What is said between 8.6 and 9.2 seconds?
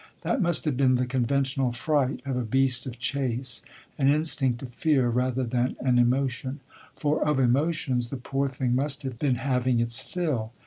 must have